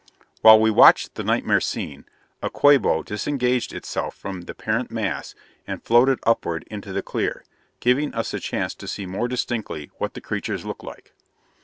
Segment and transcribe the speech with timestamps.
[0.41, 2.05] While we watched the nightmare scene,
[2.41, 5.35] a Quabo disengaged itself from the parent mass
[5.67, 7.43] and floated upward into the clear,
[7.79, 11.13] giving us a chance to see more distinctly what the creatures looked like.